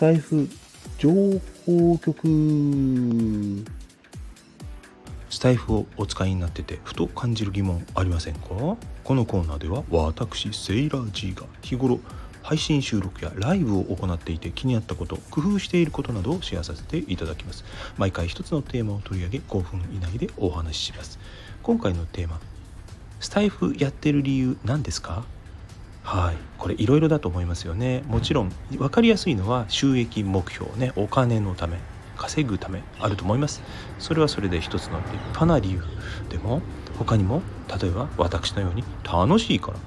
[0.00, 0.48] タイフ
[0.96, 1.10] 情
[1.66, 2.26] 報局。
[5.28, 8.48] スタイフをお使いになっててふと感じる疑問ありませんか？
[8.48, 12.00] このコーナーでは私セイラー G が日頃
[12.42, 17.66] 配信収録やライブを行っていて気になったこと工夫していることなどをシェアさせていただきます。
[17.98, 21.18] 毎回一つのテーマを取り上げ5分以内でお話しします。
[21.62, 22.40] 今回のテーマ
[23.20, 25.26] スタイフやってる理由何ですか？
[26.02, 26.36] はい。
[26.58, 28.02] これいろいろだと思いますよね。
[28.06, 30.92] もちろん分かりやすいのは収益目標ね。
[30.96, 31.78] お金のため
[32.16, 33.62] 稼ぐためあると思います。
[33.98, 35.82] それはそれで一つの立派な理由
[36.28, 36.60] でも
[36.98, 37.42] 他にも
[37.80, 39.78] 例えば私のように楽しいから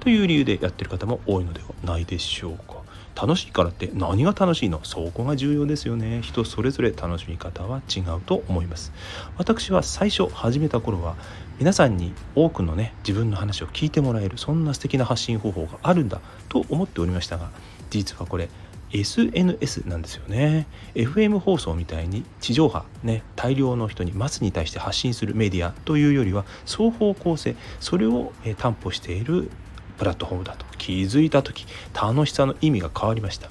[0.00, 2.78] という理由でやってる方も多いのではないでしょうか。
[3.20, 4.80] 楽しいからって何が楽しいの？
[4.84, 6.20] そこが重要ですよね。
[6.22, 8.92] 人それぞれ楽しみ方は違うと思います。
[9.36, 11.16] 私は最初始めた頃は
[11.58, 17.50] 皆さんに多くのね自分の話を聞いてもらえるそんな素敵な発信方法があるんだと思っておりましたが
[17.90, 18.48] 実はこれ
[18.92, 20.66] SNS なんですよね。
[20.94, 29.50] FM 放送みたいに地上波ね大量の人にマスに対して発信するメディアというよりは双方向性それを担保している
[29.98, 33.50] プラットフォームだと気づいた時楽しさの意味が変わりました。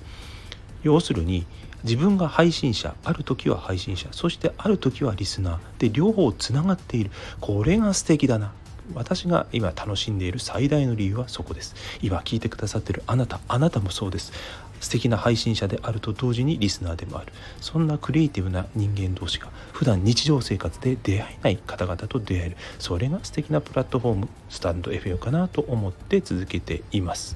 [0.84, 1.46] 要するに
[1.84, 7.12] 自分が配信者ある時は配信者そしてある時はリスナーで両方つながっている。
[7.40, 8.52] これが素敵だな。
[8.94, 11.76] 私が今楽しんでいる最大の理由はそこです。
[12.02, 14.32] 今聞いてくださってるあなたあなたもそうです。
[14.80, 17.34] 素敵な配信者であると同時にリスナーでもある。
[17.62, 22.58] そんなクリエイティブな人間同士が普段日常生活で出会えない方々と出会える。
[22.80, 27.36] それが素敵なプラットフォームスタンド FM かなと思って続けています。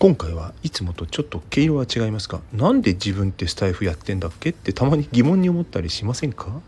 [0.00, 4.48] 今回はいつもとちょっと毛色は違いますがなんで自分ってスタイフやってんだっけ？
[4.48, 6.62] ってたまに疑問に思ったりしませんか？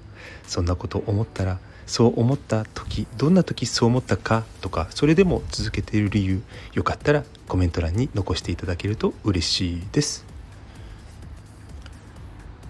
[0.47, 6.43] そんなこと思ったらそう思った時どんな時そう思ったかとかそれでも続けている理由
[6.75, 10.27] よかったらコメント欄に残していただけると嬉しいです。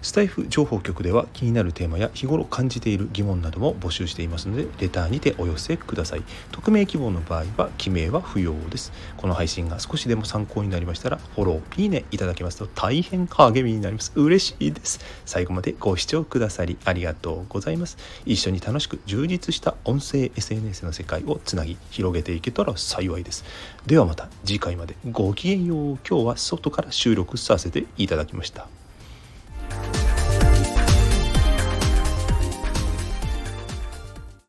[0.03, 6.23] スタイフ情報局では気になるテーマや日頃感じている疑問なども募集していますのでレターにてお寄せください。
[6.51, 8.91] 匿名希望の場合は記名は不要です。
[9.17, 14.11] この配信が少しでも参考になりましたらフォローいいねいただけますと大変励みになります。
[14.15, 14.99] 嬉しいです。
[15.25, 17.97] 最後までご視聴くださりありがとうございます。
[18.25, 23.45] 一緒に楽しく充実した音声 SNS の世界をつなぎ広げていけたら幸いです。
[23.85, 24.97] ではまた次回まで。
[25.09, 25.97] ごきげんよう。
[26.07, 28.67] 今日は外から収録させていただきました。